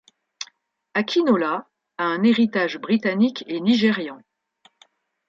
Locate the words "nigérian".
3.59-4.17